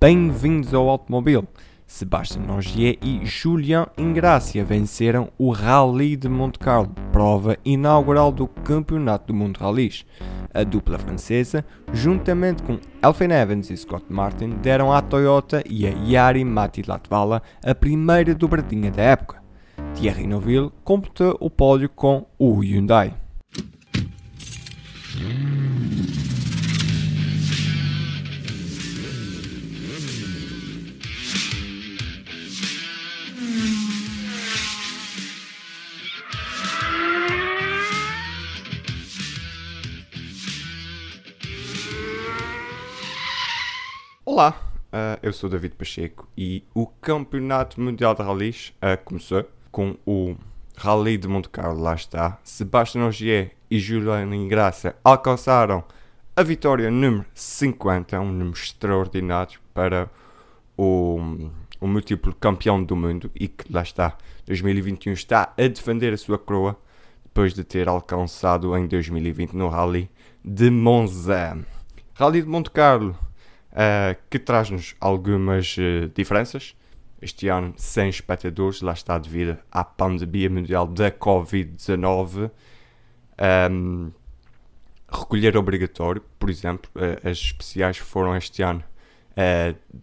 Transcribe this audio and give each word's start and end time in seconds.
Bem-vindos 0.00 0.72
ao 0.72 0.88
Automóvel. 0.88 1.44
Sebastian 1.84 2.54
Ogier 2.54 2.96
e 3.02 3.26
Julian 3.26 3.88
Ingracia 3.98 4.64
venceram 4.64 5.28
o 5.36 5.50
Rally 5.50 6.14
de 6.14 6.28
Monte 6.28 6.56
Carlo, 6.60 6.94
prova 7.10 7.56
inaugural 7.64 8.30
do 8.30 8.46
Campeonato 8.46 9.26
do 9.26 9.34
Mundo 9.34 9.56
Rallys. 9.56 10.06
A 10.54 10.62
dupla 10.62 11.00
francesa, 11.00 11.64
juntamente 11.92 12.62
com 12.62 12.78
Elfyn 13.02 13.32
Evans 13.32 13.70
e 13.70 13.76
Scott 13.76 14.04
Martin, 14.08 14.50
deram 14.62 14.92
à 14.92 15.02
Toyota 15.02 15.64
e 15.68 15.84
a 15.84 15.90
Yari 15.90 16.44
Mati 16.44 16.84
Latvala 16.86 17.42
a 17.60 17.74
primeira 17.74 18.36
dobradinha 18.36 18.92
da 18.92 19.02
época. 19.02 19.42
Thierry 19.96 20.28
Neuville 20.28 20.70
completou 20.84 21.36
o 21.40 21.50
pódio 21.50 21.88
com 21.88 22.24
o 22.38 22.60
Hyundai. 22.60 23.16
Olá, 44.38 44.54
uh, 44.92 45.18
eu 45.20 45.32
sou 45.32 45.50
David 45.50 45.74
Pacheco 45.74 46.28
e 46.38 46.62
o 46.72 46.86
Campeonato 46.86 47.80
Mundial 47.80 48.14
de 48.14 48.22
Rallys 48.22 48.72
uh, 48.76 48.96
começou 49.04 49.44
com 49.72 49.96
o 50.06 50.36
Rally 50.76 51.18
de 51.18 51.26
Monte 51.26 51.48
Carlo, 51.48 51.82
lá 51.82 51.92
está. 51.92 52.38
Sebastian 52.44 53.06
Ogier 53.06 53.56
e 53.68 53.80
Julian 53.80 54.32
Ingraça 54.32 54.94
alcançaram 55.02 55.82
a 56.36 56.42
vitória 56.44 56.88
número 56.88 57.26
50, 57.34 58.20
um 58.20 58.30
número 58.30 58.56
extraordinário 58.56 59.58
para 59.74 60.08
o, 60.76 61.18
o 61.80 61.88
múltiplo 61.88 62.32
campeão 62.32 62.80
do 62.80 62.94
mundo 62.94 63.32
e 63.34 63.48
que 63.48 63.64
lá 63.72 63.82
está, 63.82 64.16
2021 64.46 65.14
está 65.14 65.52
a 65.58 65.66
defender 65.66 66.12
a 66.12 66.16
sua 66.16 66.38
coroa 66.38 66.78
depois 67.24 67.54
de 67.54 67.64
ter 67.64 67.88
alcançado 67.88 68.76
em 68.76 68.86
2020 68.86 69.54
no 69.54 69.68
Rally 69.68 70.08
de 70.44 70.70
Monza. 70.70 71.58
Rally 72.14 72.42
de 72.42 72.48
Monte 72.48 72.70
Carlo 72.70 73.18
uh, 73.78 74.20
que 74.28 74.38
traz-nos 74.38 74.96
algumas 75.00 75.76
uh, 75.78 76.08
diferenças. 76.14 76.74
Este 77.22 77.48
ano, 77.48 77.74
sem 77.76 78.08
espectadores, 78.08 78.80
lá 78.80 78.92
está 78.92 79.18
devido 79.18 79.56
à 79.70 79.84
pandemia 79.84 80.50
mundial 80.50 80.86
da 80.86 81.10
Covid-19. 81.10 82.50
Um, 83.70 84.10
recolher 85.08 85.56
obrigatório, 85.56 86.22
por 86.38 86.50
exemplo, 86.50 86.90
uh, 86.96 87.28
as 87.28 87.38
especiais 87.38 87.98
foram 87.98 88.36
este 88.36 88.62
ano 88.62 88.82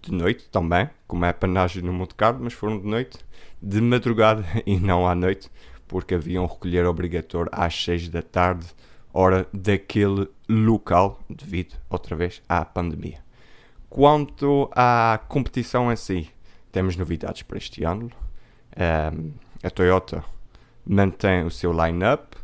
de 0.02 0.14
noite 0.14 0.48
também, 0.50 0.90
como 1.06 1.26
é 1.26 1.34
panagem 1.34 1.84
no 1.84 1.92
Monte 1.92 2.16
Carlo, 2.16 2.40
mas 2.42 2.54
foram 2.54 2.80
de 2.80 2.88
noite, 2.88 3.18
de 3.62 3.82
madrugada 3.82 4.46
e 4.66 4.80
não 4.80 5.06
à 5.06 5.14
noite, 5.14 5.52
porque 5.90 6.16
havia 6.16 6.42
um 6.42 6.46
recolher 6.46 6.86
obrigatório 6.86 7.52
às 7.52 7.76
6 7.84 8.08
da 8.08 8.22
tarde, 8.22 8.66
hora 9.14 9.46
daquele 9.52 10.30
local, 10.48 11.20
devido 11.30 11.76
outra 11.90 12.16
vez 12.16 12.42
à 12.48 12.64
pandemia. 12.64 13.25
Quanto 13.96 14.70
à 14.76 15.22
competição 15.30 15.90
em 15.90 15.96
si, 15.96 16.30
temos 16.70 16.98
novidades 16.98 17.44
para 17.44 17.58
este 17.58 17.86
ano. 17.86 18.12
Um, 18.76 19.32
a 19.64 19.70
Toyota 19.70 20.22
mantém 20.86 21.46
o 21.46 21.50
seu 21.50 21.72
line-up. 21.72 22.36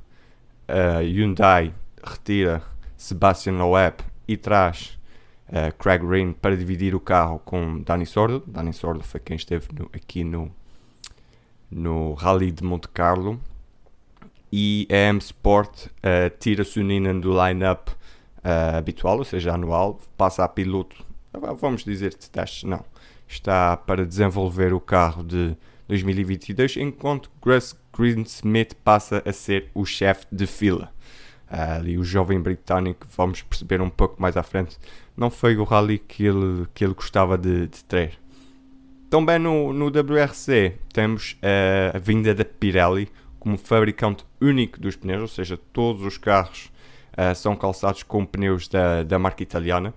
A 0.65 1.01
Hyundai 1.01 1.73
retira 2.01 2.63
Sebastian 2.95 3.57
Loeb 3.57 3.97
e 4.25 4.37
traz 4.37 4.97
uh, 5.49 5.75
Craig 5.77 6.01
Green 6.01 6.31
para 6.31 6.55
dividir 6.55 6.95
o 6.95 7.01
carro 7.01 7.39
com 7.39 7.81
Danny 7.81 8.05
Sordo. 8.05 8.41
Danny 8.47 8.71
Sordo 8.71 9.03
foi 9.03 9.19
quem 9.19 9.35
esteve 9.35 9.67
no, 9.77 9.89
aqui 9.93 10.23
no, 10.23 10.49
no 11.69 12.13
Rally 12.13 12.49
de 12.49 12.63
Monte 12.63 12.87
Carlo. 12.87 13.37
E 14.53 14.87
a 14.89 14.95
M 14.95 15.19
Sport 15.19 15.87
uh, 15.87 16.29
tira 16.39 16.63
Suninen 16.63 17.19
do 17.19 17.33
line-up 17.33 17.91
uh, 17.91 18.77
habitual, 18.77 19.17
ou 19.17 19.25
seja, 19.25 19.53
anual, 19.53 19.99
passa 20.15 20.45
a 20.45 20.47
piloto 20.47 21.10
vamos 21.39 21.83
dizer 21.83 22.11
de 22.11 22.29
testes, 22.29 22.63
não. 22.63 22.83
Está 23.27 23.77
para 23.77 24.05
desenvolver 24.05 24.73
o 24.73 24.79
carro 24.79 25.23
de 25.23 25.55
2022, 25.87 26.77
enquanto 26.77 27.29
Gus 27.41 27.75
Greensmith 27.97 28.75
passa 28.83 29.21
a 29.25 29.33
ser 29.33 29.69
o 29.73 29.85
chefe 29.85 30.25
de 30.31 30.47
fila. 30.47 30.91
Uh, 31.49 31.79
ali 31.79 31.97
o 31.97 32.03
jovem 32.03 32.39
britânico, 32.39 33.05
vamos 33.15 33.41
perceber 33.41 33.81
um 33.81 33.89
pouco 33.89 34.21
mais 34.21 34.37
à 34.37 34.43
frente, 34.43 34.77
não 35.17 35.29
foi 35.29 35.57
o 35.57 35.65
rally 35.65 35.99
que 35.99 36.25
ele, 36.25 36.65
que 36.73 36.83
ele 36.83 36.93
gostava 36.93 37.37
de, 37.37 37.67
de 37.67 37.83
ter. 37.83 38.17
Também 39.09 39.37
no, 39.37 39.73
no 39.73 39.87
WRC 39.87 40.77
temos 40.93 41.33
uh, 41.33 41.97
a 41.97 41.99
vinda 41.99 42.33
da 42.33 42.45
Pirelli 42.45 43.09
como 43.37 43.57
fabricante 43.57 44.23
único 44.39 44.79
dos 44.79 44.95
pneus, 44.95 45.21
ou 45.21 45.27
seja, 45.27 45.57
todos 45.73 46.03
os 46.03 46.17
carros 46.17 46.71
uh, 47.17 47.35
são 47.35 47.55
calçados 47.55 48.03
com 48.03 48.25
pneus 48.25 48.69
da, 48.69 49.03
da 49.03 49.19
marca 49.19 49.43
italiana 49.43 49.93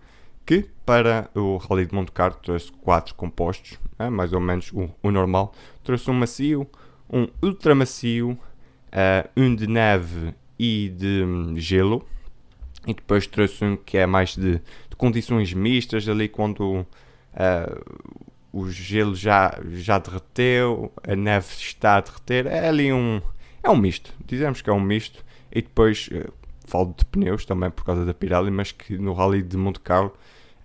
que 0.46 0.68
para 0.84 1.30
o 1.34 1.56
Rally 1.56 1.86
de 1.86 1.94
Monte 1.94 2.12
Carlo 2.12 2.36
trouxe 2.42 2.70
quatro 2.72 3.14
compostos, 3.14 3.78
é, 3.98 4.10
mais 4.10 4.32
ou 4.32 4.40
menos 4.40 4.70
o, 4.72 4.90
o, 5.02 5.10
normal. 5.10 5.54
Trouxe 5.82 6.10
um 6.10 6.14
macio, 6.14 6.68
um 7.10 7.28
ultra 7.42 7.74
macio, 7.74 8.32
uh, 8.32 9.28
um 9.36 9.54
de 9.54 9.66
neve 9.66 10.34
e 10.58 10.90
de 10.90 11.22
um, 11.24 11.58
gelo. 11.58 12.06
E 12.86 12.92
depois 12.92 13.26
trouxe 13.26 13.64
um 13.64 13.76
que 13.76 13.96
é 13.96 14.06
mais 14.06 14.36
de, 14.36 14.56
de 14.56 14.96
condições 14.96 15.54
mistas, 15.54 16.06
ali 16.06 16.28
quando 16.28 16.80
uh, 16.80 16.86
o 18.52 18.68
gelo 18.70 19.14
já, 19.14 19.58
já 19.72 19.98
derreteu, 19.98 20.92
a 21.02 21.16
neve 21.16 21.48
está 21.56 21.96
a 21.96 22.00
derreter. 22.00 22.46
É 22.46 22.68
ali 22.68 22.92
um, 22.92 23.22
é 23.62 23.70
um 23.70 23.76
misto, 23.76 24.12
dizemos 24.26 24.60
que 24.60 24.68
é 24.68 24.72
um 24.72 24.80
misto. 24.80 25.24
E 25.50 25.62
depois, 25.62 26.10
uh, 26.12 26.30
falo 26.66 26.94
de 26.94 27.06
pneus 27.06 27.46
também 27.46 27.70
por 27.70 27.84
causa 27.84 28.04
da 28.04 28.12
Pirelli, 28.12 28.50
mas 28.50 28.70
que 28.70 28.98
no 28.98 29.14
Rally 29.14 29.42
de 29.42 29.56
Monte 29.56 29.80
Carlo 29.80 30.12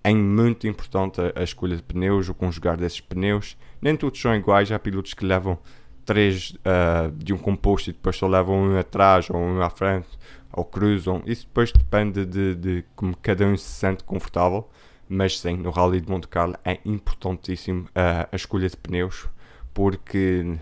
é 0.02 0.14
muito 0.14 0.66
importante 0.66 1.20
a, 1.34 1.42
escolha 1.42 1.76
de 1.76 1.82
pneus, 1.82 2.28
o 2.28 2.34
conjugar 2.34 2.76
desses 2.76 3.00
pneus. 3.00 3.56
Nem 3.80 3.96
todos 3.96 4.20
são 4.20 4.34
iguais, 4.34 4.72
há 4.72 4.78
pilotos 4.78 5.14
que 5.14 5.24
levam 5.24 5.58
três 6.04 6.50
uh, 6.50 7.10
de 7.12 7.32
um 7.32 7.38
composto 7.38 7.90
e 7.90 7.92
depois 7.92 8.16
só 8.16 8.26
levam 8.26 8.56
um 8.56 8.78
atrás 8.78 9.28
ou 9.30 9.36
um 9.36 9.60
à 9.60 9.68
frente 9.70 10.08
ou 10.52 10.64
cruzam. 10.64 11.22
Isso 11.26 11.46
depois 11.46 11.70
depende 11.70 12.24
de, 12.24 12.54
de 12.54 12.84
como 12.96 13.16
cada 13.16 13.44
um 13.46 13.56
se 13.56 13.68
sente 13.68 14.02
confortável. 14.04 14.68
Mas 15.08 15.38
sim, 15.40 15.56
no 15.56 15.70
Rally 15.70 16.00
de 16.00 16.08
Monte 16.08 16.28
Carlo 16.28 16.54
é 16.64 16.78
importantíssimo 16.84 17.82
uh, 17.82 18.28
a 18.30 18.36
escolha 18.36 18.68
de 18.68 18.76
pneus 18.76 19.28
porque 19.74 20.58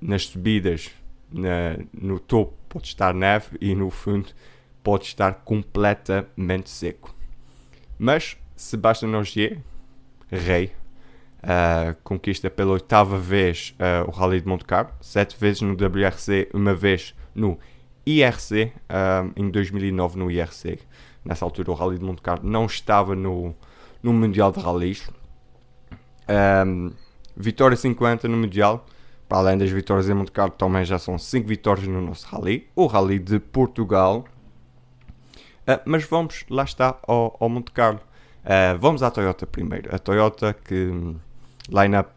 nas 0.00 0.26
subidas, 0.26 0.90
na, 1.32 1.78
no 1.92 2.18
topo 2.18 2.54
pode 2.68 2.88
estar 2.88 3.14
neve 3.14 3.56
e 3.60 3.74
no 3.74 3.90
fundo 3.90 4.28
pode 4.82 5.04
estar 5.04 5.32
completamente 5.44 6.70
seco. 6.70 7.15
Mas 7.98 8.36
Sebastian 8.54 9.16
Ogier, 9.18 9.58
rei, 10.30 10.72
uh, 11.42 11.96
conquista 12.02 12.50
pela 12.50 12.72
oitava 12.72 13.18
vez 13.18 13.74
uh, 13.78 14.08
o 14.08 14.10
Rally 14.10 14.40
de 14.40 14.48
Monte 14.48 14.64
Carlo, 14.64 14.90
sete 15.00 15.36
vezes 15.38 15.62
no 15.62 15.74
WRC, 15.74 16.48
uma 16.52 16.74
vez 16.74 17.14
no 17.34 17.58
IRC, 18.04 18.72
uh, 18.90 19.32
em 19.36 19.50
2009 19.50 20.18
no 20.18 20.30
IRC. 20.30 20.78
Nessa 21.24 21.44
altura 21.44 21.70
o 21.70 21.74
Rally 21.74 21.98
de 21.98 22.04
Monte 22.04 22.22
Carlo 22.22 22.48
não 22.48 22.66
estava 22.66 23.14
no, 23.14 23.54
no 24.02 24.12
Mundial 24.12 24.52
de 24.52 24.60
Rallys. 24.60 25.10
Um, 26.66 26.92
vitória 27.36 27.76
50 27.76 28.28
no 28.28 28.36
Mundial. 28.36 28.86
Para 29.28 29.38
além 29.38 29.58
das 29.58 29.70
vitórias 29.70 30.08
em 30.08 30.14
Monte 30.14 30.30
Carlo, 30.30 30.52
também 30.56 30.84
já 30.84 31.00
são 31.00 31.18
5 31.18 31.48
vitórias 31.48 31.88
no 31.88 32.00
nosso 32.00 32.28
Rally. 32.28 32.68
O 32.76 32.86
Rally 32.86 33.18
de 33.18 33.40
Portugal 33.40 34.24
Uh, 35.66 35.80
mas 35.84 36.04
vamos, 36.04 36.44
lá 36.48 36.64
está, 36.64 36.98
ao, 37.06 37.36
ao 37.40 37.48
Monte 37.48 37.72
Carlo. 37.72 38.00
Uh, 38.44 38.78
vamos 38.78 39.02
à 39.02 39.10
Toyota 39.10 39.46
primeiro. 39.46 39.94
A 39.94 39.98
Toyota 39.98 40.54
que 40.54 40.86
hum, 40.86 41.16
line-up 41.68 42.10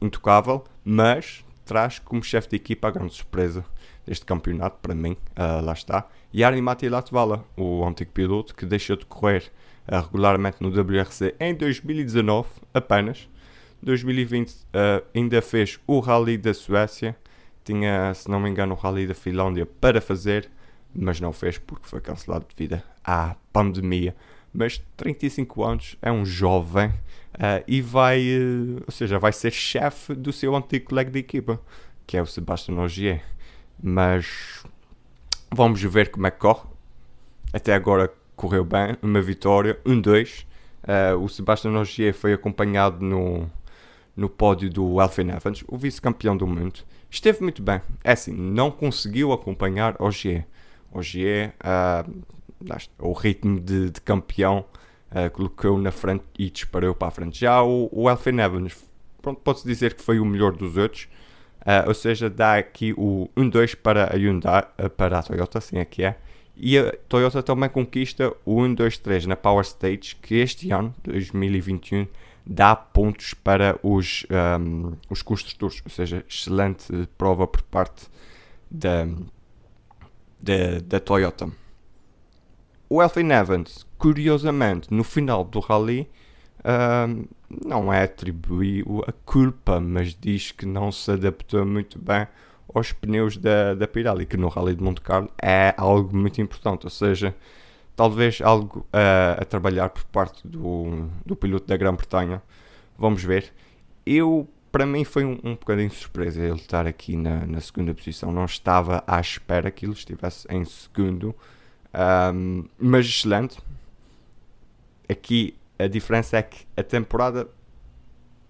intocável, 0.00 0.64
mas 0.84 1.44
traz 1.64 1.98
como 1.98 2.22
chefe 2.22 2.50
de 2.50 2.56
equipa 2.56 2.88
a 2.88 2.90
grande 2.90 3.14
surpresa 3.14 3.64
deste 4.06 4.24
campeonato, 4.24 4.78
para 4.82 4.94
mim, 4.94 5.12
uh, 5.12 5.64
lá 5.64 5.72
está. 5.72 6.08
Yari 6.34 6.60
Mati 6.60 6.88
Latvala, 6.88 7.44
o 7.56 7.84
antigo 7.86 8.10
piloto 8.12 8.54
que 8.54 8.66
deixou 8.66 8.96
de 8.96 9.06
correr 9.06 9.50
uh, 9.86 10.00
regularmente 10.00 10.56
no 10.60 10.68
WRC 10.68 11.34
em 11.38 11.54
2019 11.54 12.48
apenas. 12.74 13.28
2020 13.82 14.50
uh, 14.50 15.06
ainda 15.14 15.40
fez 15.40 15.78
o 15.86 16.00
Rally 16.00 16.36
da 16.36 16.52
Suécia, 16.52 17.16
tinha, 17.64 18.12
se 18.14 18.28
não 18.28 18.40
me 18.40 18.50
engano, 18.50 18.74
o 18.74 18.76
Rally 18.76 19.06
da 19.06 19.14
Finlândia 19.14 19.64
para 19.64 20.00
fazer 20.00 20.50
mas 20.94 21.20
não 21.20 21.32
fez 21.32 21.58
porque 21.58 21.88
foi 21.88 22.00
cancelado 22.00 22.46
devido 22.48 22.82
à 23.04 23.36
pandemia. 23.52 24.14
Mas 24.52 24.82
35 24.96 25.64
anos 25.64 25.96
é 26.02 26.10
um 26.10 26.24
jovem 26.24 26.88
uh, 26.88 27.62
e 27.66 27.80
vai, 27.80 28.20
uh, 28.20 28.82
ou 28.86 28.92
seja, 28.92 29.18
vai 29.18 29.32
ser 29.32 29.52
chefe 29.52 30.14
do 30.14 30.32
seu 30.32 30.54
antigo 30.56 30.86
colega 30.86 31.10
de 31.10 31.18
equipa, 31.20 31.60
que 32.06 32.16
é 32.16 32.22
o 32.22 32.26
Sebastian 32.26 32.74
Ogier. 32.76 33.22
Mas 33.82 34.64
vamos 35.50 35.80
ver 35.82 36.10
como 36.10 36.26
é 36.26 36.30
que 36.30 36.38
corre. 36.38 36.68
Até 37.52 37.74
agora 37.74 38.12
correu 38.34 38.64
bem, 38.64 38.96
uma 39.02 39.20
vitória, 39.20 39.78
um 39.84 40.00
2 40.00 40.50
Uh, 40.80 41.16
o 41.22 41.28
Sebastian 41.28 41.78
Ogier 41.78 42.14
foi 42.14 42.32
acompanhado 42.32 43.04
no, 43.04 43.50
no 44.16 44.28
pódio 44.28 44.70
do 44.70 45.00
Elfin 45.00 45.28
Evans, 45.28 45.62
o 45.68 45.76
vice-campeão 45.76 46.36
do 46.36 46.46
mundo. 46.46 46.80
Esteve 47.10 47.42
muito 47.42 47.62
bem. 47.62 47.80
É 48.02 48.12
assim, 48.12 48.32
não 48.32 48.70
conseguiu 48.70 49.32
acompanhar 49.32 50.00
Ogier. 50.00 50.46
Ogier, 50.92 51.54
uh, 51.60 52.24
o 52.98 53.12
ritmo 53.12 53.58
de, 53.60 53.90
de 53.90 54.00
campeão, 54.00 54.64
uh, 55.10 55.30
colocou 55.30 55.78
na 55.78 55.90
frente 55.90 56.24
e 56.38 56.50
disparou 56.50 56.94
para 56.94 57.08
a 57.08 57.10
frente. 57.10 57.40
Já 57.40 57.62
o, 57.62 57.88
o 57.92 58.08
Elfin 58.08 58.38
Evans, 58.38 58.76
pronto, 59.22 59.40
pode-se 59.40 59.66
dizer 59.66 59.94
que 59.94 60.02
foi 60.02 60.18
o 60.20 60.24
melhor 60.24 60.52
dos 60.52 60.76
outros. 60.76 61.08
Uh, 61.60 61.88
ou 61.88 61.94
seja, 61.94 62.30
dá 62.30 62.56
aqui 62.56 62.94
o 62.96 63.28
1-2 63.36 63.76
para 63.76 64.14
a 64.14 64.16
Hyundai, 64.16 64.66
para 64.96 65.18
a 65.18 65.22
Toyota, 65.22 65.58
assim 65.58 65.78
é 65.78 65.84
que 65.84 66.02
é. 66.02 66.16
E 66.56 66.78
a 66.78 66.92
Toyota 67.08 67.42
também 67.42 67.68
conquista 67.68 68.34
o 68.44 68.62
1, 68.62 68.74
2, 68.74 68.98
3 68.98 69.26
na 69.26 69.36
Power 69.36 69.64
Stage, 69.64 70.16
que 70.20 70.36
este 70.36 70.70
ano, 70.70 70.94
2021, 71.04 72.06
dá 72.44 72.74
pontos 72.74 73.32
para 73.32 73.78
os, 73.82 74.26
um, 74.60 74.92
os 75.08 75.22
construtores, 75.22 75.80
ou 75.84 75.90
seja, 75.90 76.24
excelente 76.28 77.08
prova 77.16 77.46
por 77.46 77.62
parte 77.62 78.08
da, 78.70 79.06
da, 80.40 80.80
da 80.84 81.00
Toyota. 81.00 81.50
O 82.88 83.00
Elfin 83.00 83.30
Evans, 83.30 83.86
curiosamente, 83.98 84.92
no 84.92 85.04
final 85.04 85.44
do 85.44 85.60
rally, 85.60 86.08
não 87.64 87.92
é 87.92 88.04
atribuir 88.04 88.84
a 89.06 89.12
culpa, 89.24 89.80
mas 89.80 90.14
diz 90.14 90.52
que 90.52 90.66
não 90.66 90.90
se 90.90 91.10
adaptou 91.10 91.64
muito 91.64 91.98
bem 91.98 92.26
aos 92.74 92.92
pneus 92.92 93.36
da, 93.36 93.74
da 93.74 93.88
Pirelli, 93.88 94.26
que 94.26 94.36
no 94.36 94.48
Rally 94.48 94.74
de 94.74 94.82
Monte 94.82 95.00
Carlo 95.00 95.30
é 95.42 95.74
algo 95.76 96.16
muito 96.16 96.40
importante, 96.40 96.86
ou 96.86 96.90
seja, 96.90 97.34
talvez 97.96 98.40
algo 98.40 98.80
uh, 98.80 99.40
a 99.40 99.44
trabalhar 99.44 99.90
por 99.90 100.04
parte 100.04 100.46
do, 100.46 101.08
do 101.26 101.34
piloto 101.34 101.66
da 101.66 101.76
Grã-Bretanha. 101.76 102.42
Vamos 102.96 103.22
ver. 103.22 103.52
Eu, 104.06 104.48
para 104.70 104.86
mim, 104.86 105.04
foi 105.04 105.24
um, 105.24 105.38
um 105.42 105.54
bocadinho 105.54 105.90
surpresa 105.90 106.42
ele 106.42 106.54
estar 106.56 106.86
aqui 106.86 107.16
na, 107.16 107.46
na 107.46 107.60
segunda 107.60 107.94
posição. 107.94 108.30
Não 108.30 108.44
estava 108.44 109.02
à 109.06 109.20
espera 109.20 109.70
que 109.70 109.84
ele 109.84 109.92
estivesse 109.92 110.46
em 110.48 110.64
segundo, 110.64 111.34
um, 112.34 112.64
mas 112.78 113.06
excelente. 113.06 113.58
Aqui 115.08 115.56
a 115.78 115.86
diferença 115.86 116.36
é 116.36 116.42
que 116.42 116.66
a 116.76 116.82
temporada, 116.82 117.48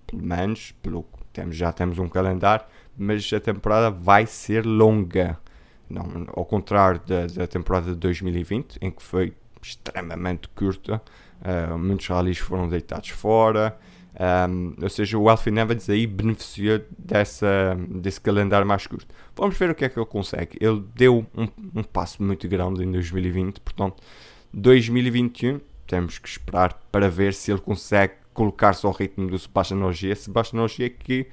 pelo 0.06 0.22
menos, 0.22 0.72
pelo 0.82 1.06
temos, 1.32 1.56
já 1.56 1.72
temos 1.72 1.98
um 1.98 2.08
calendário, 2.08 2.64
mas 2.98 3.30
a 3.32 3.40
temporada 3.40 3.90
vai 3.90 4.26
ser 4.26 4.66
longa. 4.66 5.38
Não, 5.88 6.26
ao 6.34 6.44
contrário 6.44 7.00
da, 7.06 7.26
da 7.26 7.46
temporada 7.46 7.90
de 7.90 7.96
2020, 7.96 8.78
em 8.80 8.90
que 8.90 9.02
foi 9.02 9.32
extremamente 9.62 10.48
curta, 10.50 11.02
uh, 11.40 11.78
muitos 11.78 12.06
rallies 12.06 12.38
foram 12.38 12.68
deitados 12.68 13.10
fora, 13.10 13.76
um, 14.18 14.74
ou 14.82 14.88
seja, 14.88 15.16
o 15.16 15.28
Alfie 15.28 15.56
Evans 15.56 15.88
aí 15.88 16.06
beneficiou 16.06 16.80
dessa, 16.98 17.76
desse 17.88 18.20
calendário 18.20 18.66
mais 18.66 18.86
curto. 18.86 19.06
Vamos 19.36 19.56
ver 19.56 19.70
o 19.70 19.74
que 19.74 19.84
é 19.84 19.88
que 19.88 19.98
ele 19.98 20.06
consegue. 20.06 20.58
Ele 20.60 20.82
deu 20.94 21.26
um, 21.34 21.48
um 21.74 21.82
passo 21.82 22.22
muito 22.22 22.48
grande 22.48 22.84
em 22.84 22.90
2020, 22.90 23.60
portanto, 23.60 24.02
2021 24.52 25.60
temos 25.86 26.18
que 26.18 26.28
esperar 26.28 26.74
para 26.92 27.08
ver 27.08 27.34
se 27.34 27.50
ele 27.50 27.60
consegue 27.60 28.14
colocar-se 28.32 28.86
ao 28.86 28.92
ritmo 28.92 29.28
do 29.28 29.38
Sebastian 29.38 29.84
Ogier. 29.84 30.16
Sebastian 30.16 30.62
Ogier 30.62 30.90
que 30.90 31.26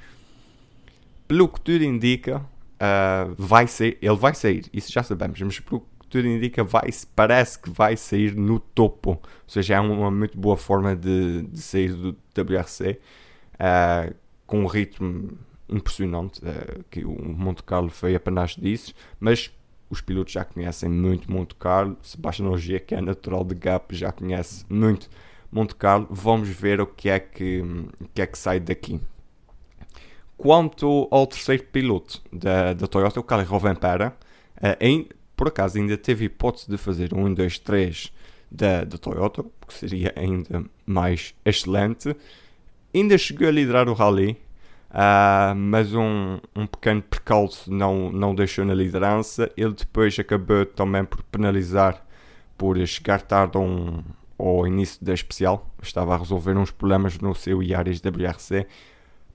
pelo 1.28 1.48
que 1.50 1.60
tudo 1.60 1.84
indica, 1.84 2.38
uh, 2.38 3.36
vai 3.38 3.68
ser, 3.68 3.98
ele 4.02 4.16
vai 4.16 4.34
sair, 4.34 4.66
isso 4.72 4.92
já 4.92 5.04
sabemos, 5.04 5.40
mas 5.42 5.60
pelo 5.60 5.86
que 6.08 6.12
tudo 6.12 6.28
indica, 6.28 6.64
vai, 6.64 6.90
parece 7.16 7.60
que 7.60 7.70
vai 7.70 7.98
sair 7.98 8.36
no 8.36 8.60
topo. 8.60 9.12
Ou 9.12 9.20
seja, 9.46 9.76
é 9.76 9.80
uma 9.80 10.10
muito 10.10 10.38
boa 10.38 10.56
forma 10.56 10.96
de, 10.96 11.44
de 11.44 11.62
sair 11.62 11.94
do 11.94 12.16
WRC 12.36 12.92
uh, 12.92 12.98
ah, 13.60 14.10
com 14.46 14.62
um 14.64 14.68
ritmo 14.68 15.38
impressionante, 15.70 16.40
uh, 16.40 16.84
que 16.90 17.04
o 17.04 17.12
Monte 17.12 17.62
Carlo 17.64 17.90
foi 17.90 18.16
apenas 18.16 18.56
disso, 18.56 18.94
mas 19.20 19.52
os 19.90 20.00
pilotos 20.02 20.34
já 20.34 20.46
conhecem 20.46 20.90
muito 20.90 21.32
Monte 21.32 21.56
Carlo, 21.56 21.98
Sebastian 22.02 22.50
Ogier, 22.50 22.86
que 22.86 22.96
é 22.96 23.02
natural 23.02 23.44
de 23.44 23.56
Gap, 23.56 23.94
já 23.96 24.12
conhece 24.12 24.66
muito 24.70 25.10
Monte 25.52 25.76
Carlo. 25.76 26.08
Vamos 26.10 26.50
ver 26.50 26.80
o 26.80 26.88
que 26.88 27.10
é 27.10 27.20
que, 27.20 27.62
o 28.00 28.08
que, 28.14 28.22
é 28.22 28.28
que 28.28 28.38
sai 28.38 28.60
daqui. 28.60 29.00
Quanto 30.38 31.08
ao 31.12 31.26
terceiro 31.28 31.64
piloto 31.64 32.22
da, 32.32 32.74
da 32.74 32.88
Toyota, 32.88 33.20
o 33.20 33.24
Kali 33.24 33.44
Rovanpera, 33.44 34.16
uh, 34.58 34.78
em, 34.80 35.08
por 35.38 35.48
acaso 35.48 35.78
ainda 35.78 35.96
teve 35.98 36.26
hipótese 36.26 36.70
de 36.70 36.78
fazer 36.78 37.14
um 37.14 37.26
1, 37.26 37.34
2, 37.36 37.60
3 37.60 38.14
da, 38.52 38.84
da 38.84 38.98
Toyota, 38.98 39.46
que 39.66 39.74
seria 39.74 40.12
ainda 40.16 40.66
mais 40.86 41.34
excelente. 41.46 42.14
Ainda 42.94 43.18
chegou 43.18 43.48
a 43.48 43.52
liderar 43.52 43.88
o 43.88 43.94
Rally, 43.94 44.38
uh, 44.90 45.56
mas 45.56 45.94
um, 45.94 46.40
um 46.56 46.66
pequeno 46.66 47.02
percalço 47.02 47.72
não, 47.72 48.12
não 48.12 48.34
deixou 48.34 48.66
na 48.66 48.74
liderança. 48.74 49.50
Ele 49.56 49.74
depois 49.74 50.18
acabou 50.18 50.66
também 50.66 51.06
por 51.06 51.22
penalizar 51.24 52.04
por 52.58 52.76
chegar 52.88 53.22
tarde 53.22 53.58
um, 53.60 54.04
ao 54.40 54.66
início 54.66 55.06
da 55.06 55.14
especial. 55.14 55.70
Estava 55.82 56.16
a 56.16 56.18
resolver 56.18 56.58
uns 56.58 56.72
problemas 56.72 57.20
no 57.20 57.36
seu 57.36 57.62
Yaris 57.62 58.02
WRC 58.02 58.66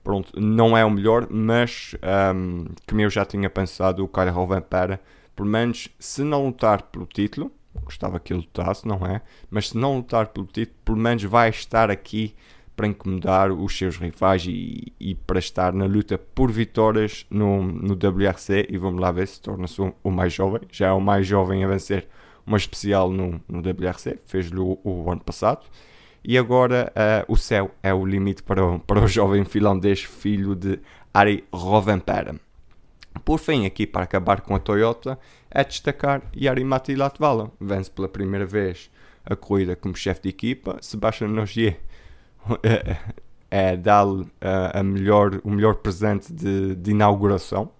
pronto, 0.03 0.37
não 0.39 0.77
é 0.77 0.83
o 0.83 0.89
melhor, 0.89 1.27
mas 1.29 1.95
um, 2.35 2.65
como 2.87 3.01
eu 3.01 3.09
já 3.09 3.23
tinha 3.23 3.49
pensado, 3.49 4.03
o 4.03 4.07
Kyle 4.07 4.29
Rovanpera, 4.29 4.99
pelo 5.35 5.49
menos 5.49 5.89
se 5.99 6.23
não 6.23 6.45
lutar 6.45 6.83
pelo 6.83 7.05
título, 7.05 7.51
gostava 7.83 8.19
que 8.19 8.33
ele 8.33 8.41
lutasse, 8.41 8.87
não 8.87 9.05
é? 9.05 9.21
Mas 9.49 9.69
se 9.69 9.77
não 9.77 9.97
lutar 9.97 10.27
pelo 10.27 10.45
título, 10.45 10.77
pelo 10.85 10.97
menos 10.97 11.23
vai 11.23 11.49
estar 11.49 11.89
aqui 11.89 12.35
para 12.75 12.87
incomodar 12.87 13.51
os 13.51 13.77
seus 13.77 13.97
rivais 13.97 14.45
e, 14.47 14.93
e 14.99 15.13
para 15.15 15.39
estar 15.39 15.73
na 15.73 15.85
luta 15.85 16.17
por 16.17 16.51
vitórias 16.51 17.25
no, 17.29 17.61
no 17.61 17.93
WRC 17.93 18.67
e 18.69 18.77
vamos 18.77 18.99
lá 18.99 19.11
ver 19.11 19.27
se 19.27 19.39
torna-se 19.41 19.79
o, 19.81 19.93
o, 20.03 20.09
mais 20.09 20.33
jovem, 20.33 20.61
já 20.71 20.87
é 20.87 20.91
o 20.91 20.99
mais 20.99 21.27
jovem 21.27 21.63
a 21.63 21.67
vencer 21.67 22.07
uma 22.45 22.57
especial 22.57 23.11
no, 23.11 23.39
no 23.47 23.59
WRC, 23.59 24.19
fez-lhe 24.25 24.59
o, 24.59 24.79
o 24.83 25.11
ano 25.11 25.21
passado 25.21 25.65
e 26.23 26.37
agora 26.37 26.91
uh, 26.95 27.31
o 27.31 27.37
céu 27.37 27.71
é 27.83 27.93
o 27.93 28.05
limite 28.05 28.41
para 28.41 28.65
o, 28.65 28.79
para 28.79 29.03
o 29.03 29.07
jovem 29.07 29.45
finlandês 29.45 30.03
filho 30.03 30.55
de 30.55 30.79
Ari 31.13 31.43
Rovanperä. 31.53 32.35
Por 33.23 33.39
fim, 33.39 33.65
aqui 33.65 33.85
para 33.87 34.03
acabar 34.03 34.41
com 34.41 34.55
a 34.55 34.59
Toyota, 34.59 35.17
é 35.49 35.63
destacar 35.63 36.21
Jari-Matti 36.35 36.95
Latvala. 36.95 37.51
Vence 37.59 37.89
pela 37.89 38.09
primeira 38.09 38.45
vez 38.45 38.89
a 39.25 39.35
corrida 39.35 39.75
como 39.75 39.95
chefe 39.95 40.23
de 40.23 40.29
equipa. 40.29 40.77
Sebastian 40.81 41.39
Ogier 41.41 41.79
é, 42.63 42.97
é 43.49 43.77
dar-lhe 43.77 44.23
uh, 44.23 44.29
a 44.73 44.83
melhor, 44.83 45.39
o 45.43 45.49
melhor 45.49 45.75
presente 45.75 46.33
de, 46.33 46.75
de, 46.75 46.91
inauguração, 46.91 47.71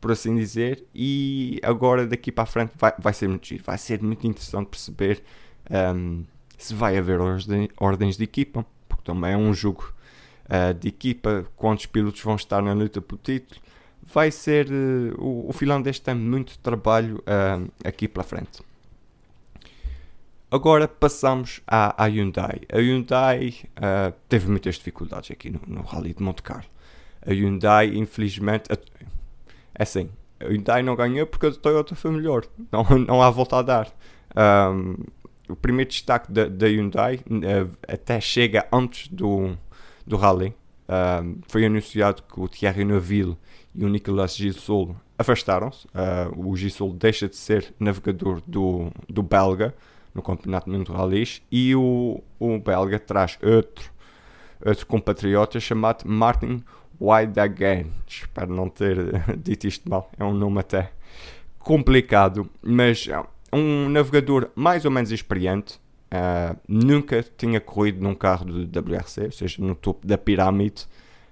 por 0.00 0.12
assim 0.12 0.34
dizer. 0.36 0.84
E 0.94 1.60
agora 1.62 2.06
daqui 2.06 2.30
para 2.30 2.44
a 2.44 2.46
frente 2.46 2.72
vai, 2.76 2.92
vai 2.98 3.12
ser 3.12 3.28
muito 3.28 3.46
giro. 3.46 3.62
Vai 3.64 3.78
ser 3.78 4.02
muito 4.02 4.26
interessante 4.26 4.68
perceber 4.68 5.22
um, 5.70 6.24
se 6.58 6.74
vai 6.74 6.98
haver 6.98 7.18
ordens 7.78 8.16
de 8.16 8.24
equipa, 8.24 8.66
porque 8.88 9.04
também 9.04 9.32
é 9.32 9.36
um 9.36 9.54
jogo 9.54 9.94
uh, 10.46 10.74
de 10.74 10.88
equipa, 10.88 11.46
quantos 11.56 11.86
pilotos 11.86 12.20
vão 12.20 12.34
estar 12.34 12.60
na 12.60 12.74
luta 12.74 13.00
pelo 13.00 13.18
título. 13.22 13.60
Vai 14.02 14.30
ser. 14.30 14.68
Uh, 14.70 15.14
o, 15.18 15.48
o 15.50 15.52
finlandês 15.52 15.98
tem 15.98 16.14
muito 16.14 16.58
trabalho 16.58 17.18
uh, 17.18 17.70
aqui 17.84 18.08
pela 18.08 18.24
frente. 18.24 18.62
Agora 20.50 20.88
passamos 20.88 21.60
à, 21.66 22.02
à 22.02 22.06
Hyundai. 22.06 22.62
A 22.72 22.78
Hyundai 22.78 23.54
teve 24.28 24.50
muitas 24.50 24.74
dificuldades 24.74 25.30
aqui 25.30 25.48
no, 25.48 25.60
no 25.64 25.82
Rally 25.82 26.12
de 26.12 26.20
Monte 26.20 26.42
Carlo. 26.42 26.68
A 27.24 27.30
Hyundai, 27.30 27.94
infelizmente, 27.94 28.64
é 28.72 29.82
assim, 29.82 30.10
a 30.40 30.46
Hyundai 30.46 30.82
não 30.82 30.96
ganhou 30.96 31.26
porque 31.26 31.46
a 31.46 31.52
Toyota 31.52 31.94
foi 31.94 32.10
melhor. 32.10 32.44
Não, 32.72 32.84
não 33.06 33.22
há 33.22 33.30
volta 33.30 33.58
a 33.58 33.62
dar. 33.62 33.92
Um, 34.36 34.96
o 35.48 35.56
primeiro 35.56 35.90
destaque 35.90 36.32
da, 36.32 36.46
da 36.46 36.66
Hyundai 36.66 37.16
uh, 37.16 37.76
até 37.86 38.20
chega 38.20 38.66
antes 38.72 39.08
do, 39.08 39.56
do 40.06 40.16
Rally. 40.16 40.54
Uh, 40.88 41.38
foi 41.48 41.64
anunciado 41.64 42.22
que 42.22 42.40
o 42.40 42.48
Thierry 42.48 42.84
Neuville 42.84 43.36
e 43.74 43.84
o 43.84 43.88
Nicolas 43.88 44.36
Gisol 44.36 44.96
afastaram-se. 45.18 45.86
Uh, 45.88 46.48
o 46.48 46.56
Gisol 46.56 46.92
deixa 46.92 47.28
de 47.28 47.36
ser 47.36 47.74
navegador 47.78 48.40
do, 48.46 48.90
do 49.08 49.22
belga 49.22 49.74
no 50.14 50.22
Campeonato 50.22 50.68
Mundial 50.68 50.84
de 50.84 50.92
Rallys 50.92 51.42
e 51.50 51.74
o, 51.74 52.22
o 52.38 52.58
belga 52.58 52.98
traz 52.98 53.38
outro, 53.42 53.90
outro 54.64 54.86
compatriota 54.86 55.60
chamado 55.60 56.04
Martin 56.08 56.62
Weidagen. 57.00 57.92
Espero 58.06 58.52
não 58.54 58.68
ter 58.68 58.96
dito 59.38 59.66
isto 59.66 59.88
mal, 59.88 60.10
é 60.18 60.24
um 60.24 60.34
nome 60.34 60.60
até 60.60 60.92
complicado, 61.58 62.48
mas 62.62 63.08
um 63.52 63.88
navegador 63.88 64.50
mais 64.54 64.84
ou 64.84 64.90
menos 64.90 65.10
experiente, 65.12 65.78
uh, 66.12 66.56
nunca 66.66 67.24
tinha 67.36 67.60
corrido 67.60 68.02
num 68.02 68.14
carro 68.14 68.44
de 68.44 68.78
WRC, 68.78 69.24
ou 69.26 69.32
seja, 69.32 69.62
no 69.62 69.74
topo 69.74 70.06
da 70.06 70.18
pirâmide. 70.18 70.86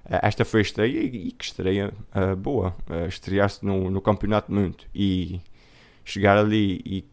Uh, 0.09 0.19
esta 0.23 0.45
foi 0.45 0.61
a 0.61 0.63
estreia 0.63 1.01
e, 1.01 1.33
que 1.33 1.45
estreia 1.45 1.93
uh, 2.15 2.37
boa. 2.37 2.75
estrear-se 3.09 3.65
no, 3.65 3.91
no 3.91 4.01
Campeonato 4.01 4.51
do 4.51 4.59
Mundo 4.59 4.85
e 4.95 5.41
chegar 6.05 6.39
ali 6.39 6.81
e 6.85 7.05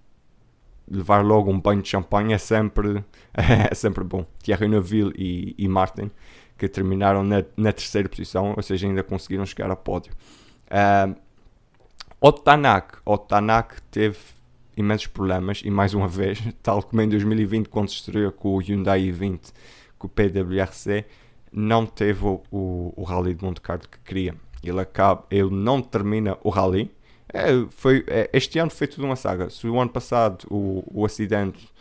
levar 0.90 1.24
logo 1.24 1.52
um 1.52 1.60
banho 1.60 1.82
de 1.82 1.90
champanhe 1.90 2.34
é 2.34 2.38
sempre, 2.38 3.04
é 3.34 3.74
sempre 3.74 4.04
bom. 4.04 4.26
Thierry 4.42 4.68
Neuville 4.68 5.14
e, 5.16 5.56
e 5.58 5.68
Martin, 5.68 6.12
que 6.58 6.68
terminaram 6.68 7.24
na, 7.24 7.44
na, 7.58 7.72
terceira 7.72 8.08
posição, 8.08 8.54
ou 8.56 8.64
seja, 8.64 8.88
ainda 8.88 9.04
conseguiram 9.04 9.46
chegar 9.46 9.70
ao 9.70 9.78
pódio. 9.78 10.14
Uh, 10.68 11.16
o 12.20 12.32
Tanak, 12.32 12.98
o 13.06 13.18
Tanak 13.18 13.82
teve 13.92 14.18
imensos 14.78 15.08
problemas 15.08 15.62
e 15.64 15.72
mais 15.72 15.94
uma 15.94 16.08
vez, 16.10 16.42
tal 16.62 16.82
como 16.84 17.02
em 17.02 17.10
2020 17.10 17.68
quando 17.70 17.90
se 17.90 17.96
estreou 17.96 18.32
com 18.32 18.56
o 18.56 18.60
Hyundai 18.60 19.02
i20, 19.12 19.52
com 19.98 20.08
o 20.08 20.10
PWRC, 20.10 21.06
não 21.56 21.86
teve 21.86 22.26
o, 22.26 22.42
o, 22.52 22.94
o 22.98 23.04
Rally 23.04 23.34
de 23.34 23.44
Monte 23.44 23.62
Carlo 23.62 23.84
que 23.90 24.00
queria. 24.00 24.36
Ele, 24.62 24.80
acaba, 24.80 25.26
ele 25.32 25.50
não 25.50 25.82
termina 25.82 26.38
o 26.44 26.50
Rally. 26.50 26.92
É, 27.34 27.48
foi, 27.70 28.04
é, 28.08 28.30
este 28.34 28.60
ano 28.60 28.70
foi 28.70 28.88
tudo 28.88 29.06
uma 29.06 29.16
saga. 29.16 29.50
Se 29.50 29.66
o 29.68 29.80
ano 29.80 29.90
passado 29.90 30.46
o, 30.50 30.84
o 30.88 31.06
acidente 31.06 31.74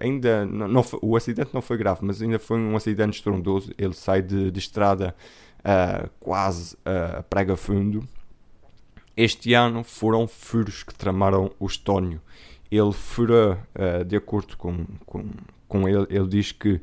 ainda 0.00 0.46
não, 0.46 0.68
não 0.68 0.82
foi, 0.82 1.00
o 1.02 1.16
acidente 1.16 1.50
não 1.52 1.62
foi 1.62 1.76
grave, 1.76 2.00
mas 2.02 2.22
ainda 2.22 2.38
foi 2.38 2.58
um 2.58 2.76
acidente 2.76 3.18
estrondoso. 3.18 3.72
Ele 3.76 3.94
sai 3.94 4.22
de, 4.22 4.50
de 4.50 4.58
estrada 4.58 5.14
uh, 5.58 6.08
quase 6.20 6.74
uh, 6.76 7.18
a 7.18 7.22
prega 7.22 7.56
fundo. 7.56 8.06
Este 9.16 9.52
ano 9.54 9.82
foram 9.82 10.28
furos 10.28 10.82
que 10.82 10.94
tramaram 10.94 11.50
o 11.58 11.66
Estónio. 11.66 12.20
Ele 12.70 12.92
furou, 12.92 13.54
uh, 13.54 14.04
de 14.04 14.16
acordo 14.16 14.56
com, 14.56 14.84
com, 15.04 15.24
com 15.66 15.88
ele, 15.88 16.06
ele 16.10 16.28
diz 16.28 16.52
que 16.52 16.80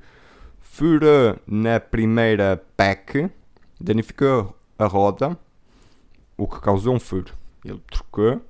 furou 0.76 1.40
na 1.48 1.80
primeira 1.80 2.62
pack, 2.76 3.32
danificou 3.80 4.54
a 4.78 4.86
roda, 4.86 5.40
o 6.36 6.46
que 6.46 6.60
causou 6.60 6.94
um 6.94 7.00
furo. 7.00 7.34
Ele 7.64 7.82
trocou 7.90 8.42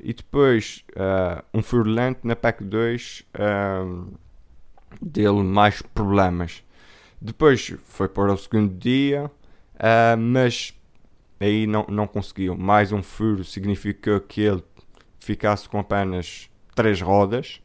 e 0.00 0.14
depois 0.14 0.82
uh, 0.92 1.44
um 1.52 1.62
furo 1.62 1.90
lento 1.90 2.26
na 2.26 2.34
pack 2.34 2.64
2 2.64 3.26
uh, 3.34 4.18
deu 4.98 5.44
mais 5.44 5.82
problemas. 5.82 6.64
Depois 7.20 7.74
foi 7.84 8.08
para 8.08 8.32
o 8.32 8.38
segundo 8.38 8.72
dia, 8.72 9.26
uh, 9.26 10.16
mas 10.16 10.72
aí 11.38 11.66
não, 11.66 11.84
não 11.86 12.06
conseguiu. 12.06 12.56
Mais 12.56 12.92
um 12.92 13.02
furo 13.02 13.44
significou 13.44 14.18
que 14.20 14.40
ele 14.40 14.64
ficasse 15.20 15.68
com 15.68 15.78
apenas 15.78 16.48
3 16.74 17.02
rodas. 17.02 17.60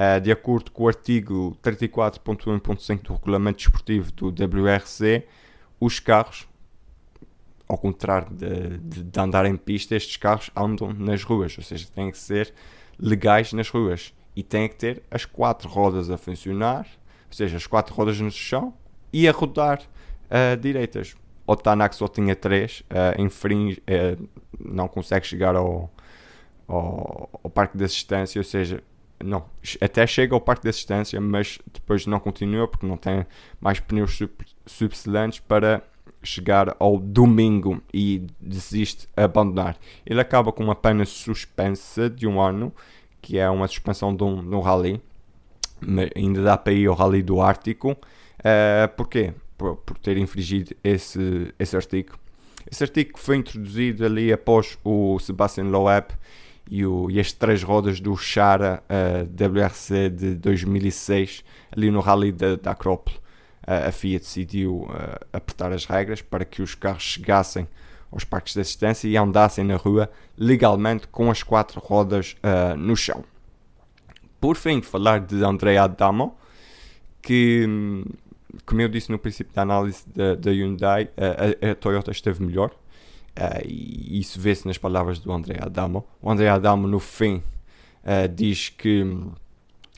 Uh, 0.00 0.18
de 0.18 0.32
acordo 0.32 0.70
com 0.70 0.84
o 0.84 0.88
artigo 0.88 1.54
34.1.5 1.62 3.02
do 3.02 3.12
regulamento 3.12 3.58
desportivo 3.58 4.10
do 4.12 4.28
WRC, 4.28 5.26
os 5.78 6.00
carros 6.00 6.48
ao 7.70 7.78
contrário 7.78 8.34
de, 8.34 8.78
de, 8.78 9.02
de, 9.04 9.20
andar 9.20 9.46
em 9.46 9.56
pista, 9.56 9.94
estes 9.94 10.16
carros 10.16 10.50
andam 10.56 10.92
nas 10.92 11.22
ruas, 11.22 11.56
ou 11.56 11.62
seja, 11.62 11.86
têm 11.94 12.10
que 12.10 12.18
ser 12.18 12.52
legais 12.98 13.52
nas 13.52 13.68
ruas 13.68 14.12
e 14.34 14.42
têm 14.42 14.68
que 14.68 14.74
ter 14.74 15.02
as 15.08 15.24
quatro 15.24 15.68
rodas 15.68 16.10
a 16.10 16.18
funcionar, 16.18 16.86
ou 17.28 17.32
seja, 17.32 17.56
as 17.56 17.68
quatro 17.68 17.94
rodas 17.94 18.18
no 18.18 18.30
chão 18.30 18.74
e 19.12 19.28
a 19.28 19.32
rodar 19.32 19.82
uh, 19.82 20.56
direitas. 20.56 21.14
O 21.46 21.54
Tanak 21.54 21.94
só 21.94 22.08
tinha 22.08 22.34
três, 22.34 22.82
uh, 22.90 23.20
infringe, 23.20 23.80
uh, 23.82 24.28
não 24.58 24.88
consegue 24.88 25.24
chegar 25.24 25.54
ao, 25.54 25.88
ao, 26.66 27.30
ao, 27.44 27.50
parque 27.50 27.78
de 27.78 27.84
assistência, 27.84 28.40
ou 28.40 28.44
seja, 28.44 28.82
não, 29.24 29.44
até 29.80 30.06
chega 30.06 30.34
ao 30.34 30.40
parque 30.40 30.62
de 30.62 30.68
assistência, 30.70 31.20
mas 31.20 31.58
depois 31.72 32.06
não 32.06 32.18
continua 32.18 32.66
porque 32.66 32.86
não 32.86 32.96
tem 32.96 33.26
mais 33.60 33.78
pneus 33.80 34.18
subselantes 34.66 35.40
para 35.40 35.82
chegar 36.22 36.76
ao 36.78 36.98
domingo 36.98 37.82
e 37.92 38.26
desiste 38.40 39.08
a 39.16 39.24
abandonar. 39.24 39.76
Ele 40.04 40.20
acaba 40.20 40.52
com 40.52 40.62
uma 40.62 40.74
pena 40.74 41.04
suspensa 41.04 42.08
de 42.08 42.26
um 42.26 42.40
ano, 42.40 42.72
que 43.20 43.38
é 43.38 43.48
uma 43.48 43.68
suspensão 43.68 44.14
de 44.14 44.22
um, 44.24 44.42
de 44.42 44.54
um 44.54 44.60
rally. 44.60 45.00
Ainda 46.14 46.42
dá 46.42 46.56
para 46.56 46.72
ir 46.72 46.86
ao 46.86 46.94
rally 46.94 47.22
do 47.22 47.40
Ártico. 47.40 47.92
Uh, 47.92 48.88
porquê? 48.96 49.32
Por, 49.56 49.76
por, 49.76 49.98
ter 49.98 50.16
infringido 50.16 50.74
esse, 50.82 51.52
esse 51.58 51.76
artigo. 51.76 52.18
Esse 52.70 52.84
artigo 52.84 53.18
foi 53.18 53.36
introduzido 53.36 54.04
ali 54.04 54.32
após 54.32 54.78
o 54.84 55.18
Sebastian 55.18 55.64
Loeb 55.64 56.12
e, 56.70 56.86
o, 56.86 57.10
e 57.10 57.18
as 57.18 57.32
três 57.32 57.62
rodas 57.62 58.00
do 58.00 58.16
Chara 58.16 58.82
uh, 58.88 59.24
WRC 59.24 60.08
de 60.10 60.34
2006 60.36 61.44
ali 61.72 61.90
no 61.90 62.00
rally 62.00 62.32
da, 62.32 62.56
da 62.56 62.70
Acrópole 62.70 63.18
a 63.66 63.92
FIA 63.92 64.18
decidiu 64.18 64.88
apertar 65.32 65.70
as 65.70 65.84
regras 65.84 66.20
para 66.20 66.44
que 66.44 66.60
os 66.60 66.74
carros 66.74 67.02
chegassem 67.02 67.68
aos 68.10 68.24
parques 68.24 68.54
de 68.54 68.60
assistência 68.60 69.08
e 69.08 69.16
andassem 69.16 69.64
na 69.64 69.76
rua 69.76 70.10
legalmente 70.36 71.06
com 71.08 71.30
as 71.30 71.42
quatro 71.42 71.80
rodas 71.80 72.36
uh, 72.42 72.76
no 72.76 72.96
chão. 72.96 73.24
Por 74.40 74.56
fim, 74.56 74.82
falar 74.82 75.20
de 75.20 75.44
Andrea 75.44 75.84
Adamo, 75.84 76.36
que, 77.22 77.66
como 78.64 78.80
eu 78.80 78.88
disse 78.88 79.10
no 79.10 79.18
princípio 79.18 79.54
da 79.54 79.62
análise 79.62 80.02
da, 80.08 80.50
Hyundai, 80.50 81.04
uh, 81.04 81.68
a, 81.68 81.70
a, 81.70 81.74
Toyota 81.74 82.10
esteve 82.10 82.42
melhor. 82.42 82.70
Uh, 83.38 83.66
e 83.66 84.20
isso 84.20 84.40
vê-se 84.40 84.66
nas 84.66 84.78
palavras 84.78 85.18
do 85.18 85.32
Andrea 85.32 85.64
Adamo. 85.64 86.06
O 86.20 86.30
Andrea 86.30 86.54
Adamo, 86.54 86.86
no 86.86 87.00
fim, 87.00 87.42
diz 88.34 88.70
que 88.70 89.04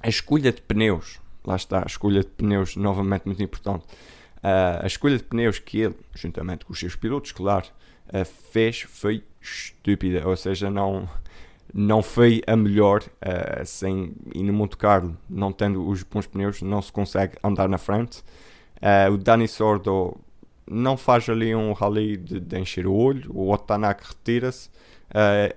a 0.02 0.08
escolha 0.08 0.50
de 0.50 0.60
pneus 0.60 1.20
lá 1.44 1.56
está, 1.56 1.80
a 1.80 1.86
escolha 1.86 2.20
de 2.20 2.28
pneus 2.28 2.76
novamente 2.76 3.26
muito 3.26 3.42
importante. 3.42 3.84
Uh, 4.38 4.82
a 4.82 4.86
escolha 4.86 5.16
de 5.16 5.24
pneus 5.24 5.58
que 5.58 5.80
ele, 5.80 5.94
juntamente 6.14 6.64
com 6.64 6.72
os 6.72 6.78
seus 6.78 6.96
pilotos, 6.96 7.32
claro, 7.32 7.66
uh, 8.08 8.24
fez 8.24 8.82
foi 8.82 9.24
estúpida, 9.40 10.26
ou 10.26 10.36
seja, 10.36 10.70
não, 10.70 11.08
não 11.72 12.02
foi 12.02 12.42
a 12.46 12.56
melhor 12.56 13.02
uh, 13.02 13.64
sem, 13.64 14.14
e 14.34 14.42
no 14.42 14.52
Monte 14.52 14.76
Carlo, 14.76 15.16
não 15.28 15.52
tendo 15.52 15.86
os 15.86 16.02
bons 16.02 16.26
pneus, 16.26 16.62
não 16.62 16.82
se 16.82 16.92
consegue 16.92 17.36
andar 17.42 17.68
na 17.68 17.78
frente. 17.78 18.22
o 19.12 19.16
Dani 19.16 19.46
Sordo 19.46 20.16
não 20.68 20.96
faz 20.96 21.28
ali 21.28 21.54
um 21.54 21.72
rally 21.72 22.16
de, 22.16 22.40
de 22.40 22.58
encher 22.58 22.86
o 22.86 22.94
olho, 22.94 23.30
o 23.34 23.50
Otanak 23.52 24.04
retira-se, 24.06 24.70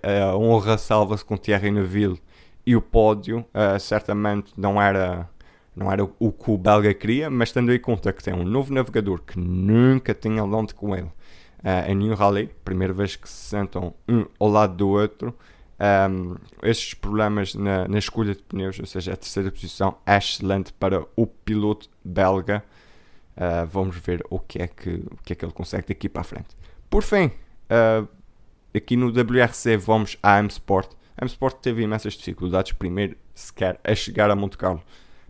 a 0.03 0.35
honra 0.35 0.77
salva-se 0.77 1.23
com 1.23 1.37
Thierry 1.37 1.71
Neuville 1.71 2.19
e 2.65 2.75
o 2.75 2.81
pódio. 2.81 3.45
Certamente 3.79 4.51
não 4.57 4.81
era 4.81 5.29
não 5.75 5.91
era 5.91 6.03
o 6.03 6.31
que 6.31 6.51
o 6.51 6.57
belga 6.57 6.93
queria, 6.93 7.29
mas 7.29 7.51
tendo 7.51 7.73
em 7.73 7.79
conta 7.79 8.13
que 8.13 8.23
tem 8.23 8.33
um 8.33 8.45
novo 8.45 8.73
navegador 8.73 9.21
que 9.21 9.37
nunca 9.37 10.13
tinha 10.13 10.41
andado 10.41 10.73
com 10.73 10.95
ele 10.95 11.09
uh, 11.65 11.89
em 11.89 11.95
nenhum 11.95 12.13
rally, 12.13 12.49
primeira 12.63 12.93
vez 12.93 13.15
que 13.15 13.27
se 13.27 13.49
sentam 13.49 13.93
um 14.07 14.25
ao 14.39 14.47
lado 14.47 14.75
do 14.75 14.87
outro, 14.87 15.35
um, 16.09 16.35
estes 16.63 16.93
problemas 16.93 17.53
na, 17.55 17.87
na, 17.87 17.97
escolha 17.97 18.33
de 18.33 18.41
pneus, 18.43 18.79
ou 18.79 18.85
seja, 18.85 19.13
a 19.13 19.17
terceira 19.17 19.51
posição 19.51 19.97
é 20.05 20.17
excelente 20.17 20.71
para 20.71 21.05
o 21.15 21.27
piloto 21.27 21.89
belga. 22.03 22.63
Uh, 23.35 23.65
vamos 23.67 23.97
ver 23.97 24.25
o 24.29 24.39
que, 24.39 24.61
é 24.61 24.67
que, 24.67 24.91
o 25.11 25.17
que 25.23 25.33
é 25.33 25.35
que 25.35 25.43
ele 25.43 25.51
consegue 25.51 25.87
daqui 25.87 26.07
para 26.07 26.21
a 26.21 26.23
frente. 26.23 26.55
Por 26.89 27.03
fim, 27.03 27.25
uh, 27.25 28.07
aqui 28.73 28.95
no 28.95 29.07
WRC 29.07 29.75
vamos 29.77 30.17
à 30.23 30.39
M-Sport. 30.39 30.91
A 31.17 31.23
M-Sport 31.23 31.57
teve 31.61 31.83
imensas 31.83 32.13
dificuldades, 32.13 32.71
primeiro 32.71 33.17
sequer 33.33 33.79
a 33.83 33.93
chegar 33.93 34.31
a 34.31 34.35
Monte 34.35 34.57
Carlo 34.57 34.81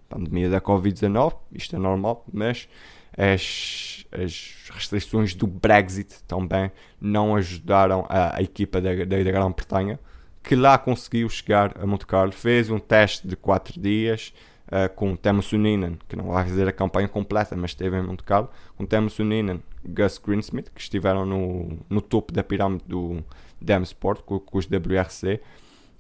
pandemia 0.08 0.50
da 0.50 0.62
Covid-19, 0.62 1.36
isto 1.52 1.76
é 1.76 1.80
normal, 1.80 2.26
mas 2.32 2.70
as, 3.18 4.06
as, 4.12 4.70
restrições 4.72 5.34
do 5.34 5.48
Brexit 5.48 6.24
também 6.28 6.72
não 7.00 7.36
ajudaram 7.36 8.06
a, 8.10 8.38
a 8.38 8.42
equipa 8.42 8.82
da, 8.82 8.94
da, 8.94 9.06
da 9.06 9.32
Grã-Bretanha, 9.32 10.00
que 10.44 10.56
lá 10.56 10.78
conseguiu 10.78 11.28
chegar 11.30 11.76
a 11.82 11.86
Monte 11.86 12.06
Carlo, 12.06 12.32
fez 12.32 12.70
um 12.70 12.80
teste 12.80 13.28
de 13.28 13.36
4 13.36 13.80
dias 13.80 14.34
uh, 14.68 14.94
com 14.96 15.16
Temo 15.16 15.42
Suninen, 15.42 15.98
que 16.08 16.16
não 16.16 16.26
vai 16.26 16.46
fazer 16.46 16.68
a 16.68 16.72
campanha 16.72 17.08
completa, 17.08 17.56
mas 17.56 17.72
esteve 17.72 17.98
em 17.98 18.04
Monte 18.04 18.24
Carlo, 18.24 18.50
com 18.76 18.86
Temo 18.86 19.10
Suninen, 19.10 19.62
Gus 19.84 20.18
Greensmith, 20.18 20.70
que 20.74 20.82
estiveram 20.82 21.26
no, 21.26 21.78
no 21.90 22.02
topo 22.02 22.34
da 22.34 22.44
pirâmide 22.44 22.84
do 22.88 23.24
Dam 23.62 23.82
Sport, 23.84 24.22
com, 24.22 24.40
com 24.40 24.58
os 24.58 24.66
WRC, 24.66 25.42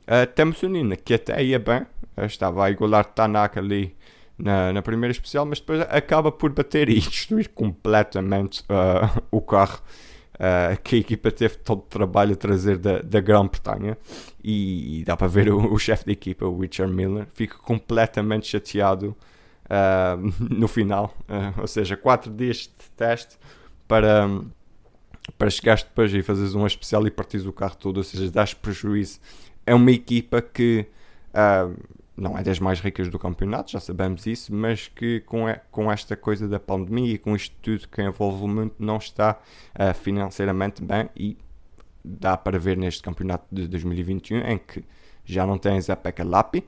uh, 0.03 0.27
Temo 0.33 0.53
Suninen, 0.53 0.97
que 0.97 1.13
até 1.13 1.43
ia 1.43 1.59
bem, 1.59 1.85
estava 2.17 2.65
a 2.65 2.71
igualar 2.71 3.05
Tanaka 3.05 3.59
ali 3.59 3.95
na, 4.37 4.73
na 4.73 4.81
primeira 4.81 5.11
especial, 5.11 5.45
mas 5.45 5.59
depois 5.59 5.81
acaba 5.81 6.31
por 6.31 6.51
bater 6.51 6.89
e 6.89 6.99
destruir 6.99 7.49
completamente 7.49 8.61
uh, 8.61 9.23
o 9.31 9.41
carro 9.41 9.79
uh, 10.35 10.81
que 10.81 10.95
a 10.95 10.99
equipa 10.99 11.31
teve 11.31 11.57
todo 11.57 11.79
o 11.79 11.83
trabalho 11.83 12.33
a 12.33 12.35
trazer 12.35 12.77
da, 12.77 13.01
da 13.01 13.19
Grã-Bretanha. 13.19 13.97
E, 14.43 14.99
e, 14.99 15.03
dá 15.03 15.17
para 15.17 15.27
ver 15.27 15.49
o, 15.49 15.73
o 15.73 15.79
chefe 15.79 16.05
da 16.05 16.11
equipa, 16.11 16.45
o 16.45 16.59
Richard 16.59 16.93
Miller, 16.93 17.27
fica 17.33 17.57
completamente 17.57 18.47
chateado 18.47 19.15
uh, 19.65 20.33
no 20.39 20.67
final. 20.67 21.15
ou 21.57 21.67
seja, 21.67 21.97
4 21.97 22.31
dias 22.31 22.57
de 22.57 22.89
teste 22.95 23.37
para. 23.87 24.29
Para 25.39 25.49
chegares 25.49 25.81
depois 25.81 26.13
e 26.13 26.21
fazeres 26.21 26.53
uma 26.53 26.67
especial 26.67 27.07
e 27.07 27.09
partires 27.09 27.47
o 27.47 27.51
carro 27.51 27.75
todo, 27.77 27.97
ou 27.97 28.03
seja, 28.03 28.29
dás 28.29 28.53
prejuízo. 28.53 29.19
É 29.65 29.73
uma 29.73 29.89
equipa 29.89 30.39
que 30.39 30.85
uh, 31.33 31.75
não 32.17 32.37
é 32.37 32.43
das 32.43 32.59
mais 32.59 32.79
ricas 32.79 33.09
do 33.09 33.19
campeonato, 33.19 33.71
já 33.71 33.79
sabemos 33.79 34.25
isso, 34.25 34.53
mas 34.53 34.87
que 34.87 35.19
com, 35.21 35.45
com 35.69 35.91
esta 35.91 36.15
coisa 36.15 36.47
da 36.47 36.59
pandemia 36.59 37.13
e 37.13 37.17
com 37.17 37.35
isto 37.35 37.55
tudo 37.61 37.87
que 37.89 38.01
envolve 38.01 38.43
o 38.43 38.47
mundo 38.47 38.73
não 38.79 38.97
está 38.97 39.37
uh, 39.77 39.93
financeiramente 39.93 40.81
bem 40.83 41.09
e 41.15 41.37
dá 42.03 42.37
para 42.37 42.57
ver 42.57 42.77
neste 42.77 43.01
campeonato 43.01 43.45
de 43.51 43.67
2021 43.67 44.37
em 44.47 44.57
que 44.57 44.83
já 45.25 45.45
não 45.45 45.57
tens 45.57 45.89
a 45.89 45.95
Pekka 45.95 46.23
Lapi, 46.23 46.59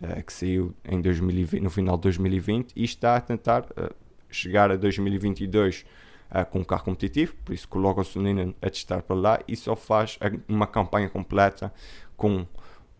uh, 0.00 0.22
que 0.24 0.32
saiu 0.32 0.74
em 0.84 1.00
2020, 1.00 1.62
no 1.62 1.70
final 1.70 1.96
de 1.96 2.02
2020 2.02 2.72
e 2.74 2.82
está 2.82 3.16
a 3.16 3.20
tentar 3.20 3.62
uh, 3.62 3.94
chegar 4.28 4.72
a 4.72 4.76
2022 4.76 5.84
com 6.50 6.58
um 6.58 6.64
carro 6.64 6.82
competitivo, 6.82 7.36
por 7.44 7.52
isso 7.52 7.68
coloca 7.68 8.00
o 8.00 8.04
Suninen 8.04 8.52
a 8.60 8.68
testar 8.68 9.00
para 9.00 9.14
lá 9.14 9.38
e 9.46 9.54
só 9.54 9.76
faz 9.76 10.18
uma 10.48 10.66
campanha 10.66 11.08
completa 11.08 11.72
com 12.16 12.44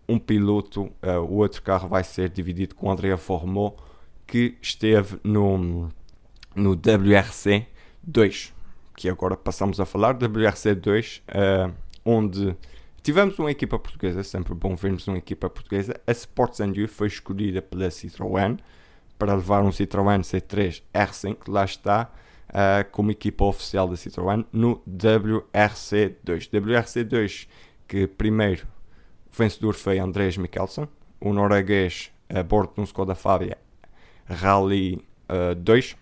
um 0.08 0.18
piloto, 0.18 0.90
o 1.28 1.36
outro 1.36 1.62
carro 1.62 1.88
vai 1.88 2.04
ser 2.04 2.28
dividido 2.28 2.74
com 2.74 2.90
Andrea 2.90 3.16
Formou, 3.16 3.76
que 4.26 4.56
esteve 4.60 5.18
no, 5.22 5.88
no 6.54 6.72
WRC 6.72 7.66
2, 8.02 8.54
que 8.96 9.08
agora 9.08 9.36
passamos 9.36 9.78
a 9.78 9.86
falar, 9.86 10.16
WRC 10.16 10.74
2, 10.74 11.22
uh, 11.28 11.72
onde 12.04 12.56
tivemos 13.02 13.38
uma 13.38 13.50
equipa 13.50 13.78
portuguesa, 13.78 14.22
sempre 14.24 14.54
bom 14.54 14.74
vermos 14.74 15.06
uma 15.06 15.18
equipa 15.18 15.48
portuguesa, 15.48 16.00
a 16.06 16.12
Sports 16.12 16.58
You 16.74 16.88
foi 16.88 17.08
escolhida 17.08 17.62
pela 17.62 17.88
Citroën 17.88 18.58
para 19.18 19.34
levar 19.34 19.62
um 19.62 19.70
Citroën 19.70 20.20
C3 20.20 20.82
R5, 20.92 21.48
lá 21.48 21.64
está, 21.64 22.10
uh, 22.48 22.90
como 22.90 23.10
equipa 23.10 23.44
oficial 23.44 23.88
da 23.88 23.96
Citroën 23.96 24.44
no 24.52 24.82
WRC2. 24.88 26.50
WRC2, 26.50 27.48
que 27.86 28.06
primeiro 28.06 28.66
vencedor 29.36 29.74
foi 29.74 29.98
Andrés 29.98 30.36
Mikkelsen, 30.36 30.88
o 31.20 31.32
norueguês 31.32 32.10
a 32.28 32.42
bordo 32.42 32.74
de 32.74 32.80
um 32.80 32.84
Skoda 32.84 33.14
Fabia 33.14 33.58
Rally 34.26 35.04
uh, 35.28 35.54
2, 35.54 35.96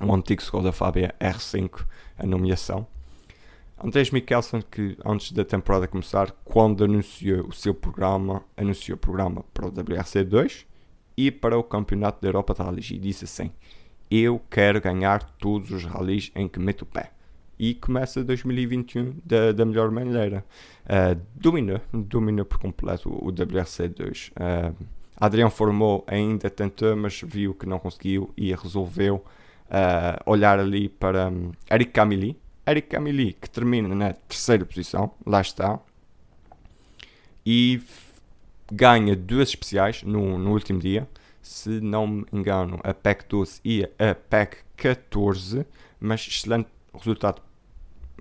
um 0.00 0.14
antigo 0.14 0.42
Skoda 0.42 0.72
Fabia 0.72 1.14
R5, 1.20 1.86
a 2.18 2.26
nomeação. 2.26 2.86
Andrés 3.82 4.10
Mikkelsen, 4.10 4.62
que 4.62 4.98
antes 5.04 5.32
da 5.32 5.44
temporada 5.44 5.86
começar, 5.86 6.32
quando 6.44 6.84
anunciou 6.84 7.46
o 7.46 7.52
seu 7.52 7.72
programa, 7.72 8.42
anunciou 8.56 8.96
o 8.96 9.00
programa 9.00 9.44
para 9.54 9.66
o 9.66 9.72
WRC2 9.72 10.66
e 11.16 11.30
para 11.30 11.56
o 11.56 11.62
Campeonato 11.62 12.20
da 12.20 12.28
Europa 12.28 12.54
de 12.54 12.62
Rallys 12.62 12.90
e 12.90 12.98
disse 12.98 13.24
assim: 13.24 13.52
Eu 14.10 14.42
quero 14.50 14.80
ganhar 14.80 15.22
todos 15.38 15.70
os 15.70 15.84
rallies 15.84 16.32
em 16.34 16.48
que 16.48 16.58
meto 16.58 16.82
o 16.82 16.86
pé. 16.86 17.12
E 17.58 17.74
começa 17.74 18.22
2021 18.22 19.16
da, 19.24 19.52
da 19.52 19.64
melhor 19.64 19.90
maneira. 19.90 20.44
Uh, 20.84 21.20
dominou, 21.34 21.80
dominou 21.92 22.44
por 22.44 22.58
completo 22.58 23.10
o, 23.10 23.28
o 23.28 23.32
WRC2. 23.32 24.30
Uh, 24.30 24.86
Adriano 25.16 25.50
Formou 25.50 26.04
ainda 26.06 26.48
tentou, 26.48 26.96
mas 26.96 27.20
viu 27.26 27.52
que 27.52 27.66
não 27.66 27.80
conseguiu 27.80 28.32
e 28.36 28.54
resolveu 28.54 29.24
uh, 29.66 30.22
olhar 30.30 30.60
ali 30.60 30.88
para 30.88 31.28
um, 31.28 31.50
Eric 31.70 31.92
Camilli. 31.92 32.38
Eric 32.66 32.88
Camilli, 32.88 33.32
que 33.32 33.50
termina 33.50 33.92
na 33.94 34.12
terceira 34.12 34.64
posição, 34.64 35.10
lá 35.26 35.40
está, 35.40 35.80
e 37.44 37.80
ganha 38.70 39.16
duas 39.16 39.48
especiais 39.48 40.02
no, 40.02 40.38
no 40.38 40.52
último 40.52 40.78
dia. 40.78 41.08
Se 41.40 41.80
não 41.80 42.06
me 42.06 42.26
engano, 42.32 42.78
a 42.84 42.92
PEC 42.92 43.24
12 43.28 43.60
e 43.64 43.84
a 43.98 44.14
PEC 44.14 44.58
14, 44.76 45.66
mas 45.98 46.20
excelente 46.28 46.68
resultado 46.92 47.42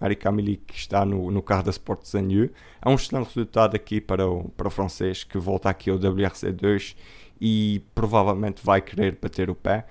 Eric 0.02 0.28
Amélie, 0.28 0.58
que 0.58 0.76
está 0.76 1.06
no, 1.06 1.32
no 1.32 1.42
carro 1.42 1.64
da 1.64 1.72
Sport 1.72 2.06
Zanyu. 2.06 2.52
É 2.82 2.90
um 2.90 2.96
excelente 2.96 3.28
resultado 3.28 3.76
aqui 3.76 4.00
para 4.00 4.28
o, 4.28 4.50
para 4.50 4.68
o 4.68 4.72
francês, 4.72 5.24
que 5.24 5.38
volta 5.38 5.70
aqui 5.70 5.90
ao 5.90 5.98
WRC2 5.98 6.96
e 7.40 7.84
provavelmente 7.94 8.64
vai 8.64 8.82
querer 8.82 9.18
bater 9.22 9.50
o 9.50 9.56
pé. 9.56 9.86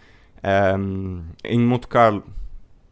Um, 0.79 1.25
em 1.45 1.59
Monte 1.59 1.89
Carlo, 1.89 2.25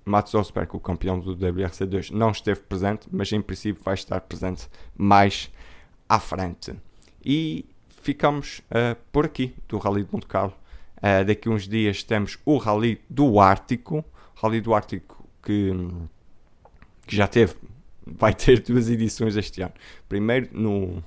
Mats 0.04 0.34
Osberg, 0.34 0.76
o 0.76 0.80
campeão 0.80 1.18
do 1.18 1.36
WRC2, 1.36 2.10
não 2.10 2.30
esteve 2.30 2.60
presente, 2.60 3.06
mas 3.10 3.32
em 3.32 3.40
princípio 3.40 3.82
vai 3.82 3.94
estar 3.94 4.20
presente 4.20 4.68
mais 4.96 5.50
à 6.08 6.18
frente. 6.18 6.74
E 7.24 7.64
ficamos 7.88 8.58
uh, 8.70 8.96
por 9.10 9.24
aqui 9.24 9.54
do 9.68 9.78
Rally 9.78 10.04
de 10.04 10.12
Monte 10.12 10.26
Carlo. 10.26 10.52
Uh, 10.98 11.24
daqui 11.24 11.48
uns 11.48 11.66
dias 11.66 12.02
temos 12.02 12.38
o 12.44 12.58
Rally 12.58 13.00
do 13.08 13.40
Ártico. 13.40 14.04
Rally 14.34 14.60
do 14.60 14.74
Ártico 14.74 15.24
que 15.42 15.72
que 17.06 17.16
já 17.16 17.26
teve, 17.26 17.54
vai 18.06 18.34
ter 18.34 18.60
duas 18.64 18.88
edições 18.88 19.36
este 19.36 19.62
ano. 19.62 19.72
Primeiro 20.08 20.48
no, 20.52 21.02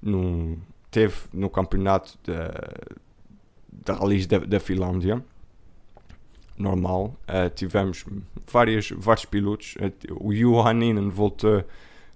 no 0.00 0.58
teve 0.90 1.14
no 1.32 1.50
campeonato 1.50 2.18
da, 2.24 2.52
da 3.72 3.94
rallies 3.94 4.26
da, 4.26 4.38
da 4.38 4.60
Finlândia, 4.60 5.22
normal. 6.56 7.16
Uh, 7.22 7.50
tivemos 7.54 8.04
várias, 8.50 8.90
vários 8.90 9.24
pilotos. 9.24 9.74
Uh, 9.76 10.28
o 10.28 10.32
Johanninen 10.32 11.10
voltou 11.10 11.58
uh, 11.60 11.64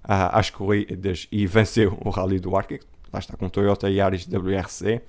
às 0.05 0.51
corridas 0.51 1.27
e 1.31 1.47
venceu 1.47 1.99
o 2.05 2.11
Rally 2.11 2.39
do 2.39 2.57
Arctic. 2.57 2.83
Lá 3.13 3.19
está 3.19 3.37
com 3.37 3.49
Toyota 3.49 3.91
Yaris 3.91 4.27
WRC. 4.27 5.03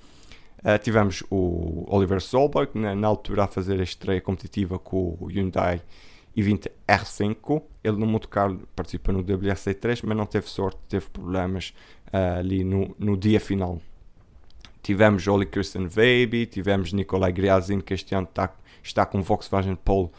Uh, 0.58 0.78
tivemos 0.82 1.22
o 1.30 1.86
Oliver 1.88 2.20
Solberg, 2.20 2.72
na, 2.74 2.94
na, 2.94 3.08
altura 3.08 3.44
a 3.44 3.46
fazer 3.46 3.80
a 3.80 3.82
estreia 3.82 4.20
competitiva 4.20 4.78
com 4.78 5.16
o 5.18 5.26
Hyundai 5.26 5.80
i20 6.40 6.70
R5. 6.86 7.62
Ele 7.82 7.96
no 7.96 8.06
Monte 8.06 8.28
Carlo 8.28 8.68
participa 8.74 9.12
no 9.12 9.22
WRC3, 9.24 10.02
mas 10.04 10.16
não 10.16 10.26
teve 10.26 10.48
sorte, 10.48 10.78
teve 10.88 11.08
problemas 11.10 11.74
uh, 12.08 12.38
ali 12.38 12.64
no, 12.64 12.94
no 12.98 13.16
dia 13.16 13.40
final. 13.40 13.80
Tivemos 14.82 15.26
Oli 15.28 15.46
Christian 15.46 15.88
Baby, 15.88 16.46
tivemos 16.46 16.92
Nikolai 16.92 17.32
Griazin, 17.32 17.80
que 17.80 17.94
este 17.94 18.14
ano 18.14 18.26
está, 18.28 18.54
está 18.82 19.04
com 19.04 19.22
Volkswagen 19.22 19.76
Polo 19.76 20.06
uh, 20.06 20.10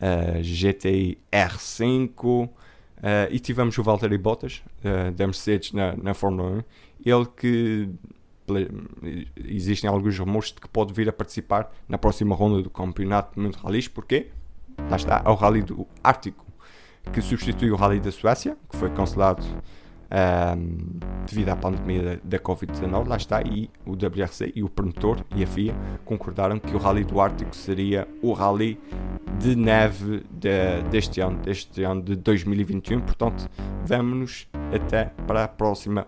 ah, 0.00 0.42
GTI 0.42 1.18
R5. 1.32 2.24
Uh, 2.24 2.50
e 3.30 3.38
tivemos 3.38 3.76
o 3.76 3.82
Valtteri 3.82 4.16
Bottas, 4.16 4.62
uh, 4.78 5.10
da 5.12 5.26
Mercedes, 5.26 5.72
na, 5.72 5.94
na 5.96 6.14
Fórmula 6.14 6.58
1. 6.58 6.64
Ele 7.04 7.26
que 7.36 7.90
existem 9.44 9.88
alguns 9.88 10.18
rumores 10.18 10.52
de 10.52 10.60
que 10.60 10.68
pode 10.68 10.92
vir 10.92 11.08
a 11.08 11.12
participar 11.12 11.72
na 11.88 11.98
próxima 11.98 12.34
ronda 12.34 12.62
do 12.62 12.70
Campeonato 12.70 13.38
Mundo 13.38 13.56
Rallys. 13.56 13.88
Porquê? 13.88 14.28
Lá 14.90 14.96
está, 14.96 15.22
ao 15.24 15.34
Rally 15.34 15.62
do 15.62 15.86
Ártico, 16.02 16.44
que 17.12 17.20
substitui 17.20 17.70
o 17.70 17.76
Rally 17.76 18.00
da 18.00 18.10
Suécia, 18.10 18.56
que 18.70 18.76
foi 18.76 18.90
cancelado 18.90 19.44
um, 20.14 20.78
devido 21.26 21.48
à 21.48 21.56
pandemia 21.56 22.02
da, 22.02 22.16
da 22.24 22.38
Covid-19, 22.38 23.08
lá 23.08 23.16
está, 23.16 23.42
e 23.42 23.70
o 23.84 23.92
WRC 23.92 24.52
e 24.54 24.62
o 24.62 24.68
promotor 24.68 25.24
e 25.34 25.42
a 25.42 25.46
FIA 25.46 25.74
concordaram 26.04 26.58
que 26.58 26.74
o 26.74 26.78
Rally 26.78 27.04
do 27.04 27.20
Ártico 27.20 27.54
seria 27.54 28.06
o 28.22 28.32
Rally 28.32 28.80
de 29.38 29.56
neve 29.56 30.24
de, 30.30 30.82
deste 30.90 31.20
ano, 31.20 31.38
deste 31.38 31.82
ano 31.82 32.02
de 32.02 32.16
2021, 32.16 33.00
portanto, 33.00 33.48
vemo-nos 33.84 34.48
até 34.72 35.06
para 35.26 35.44
a 35.44 35.48
próxima. 35.48 36.06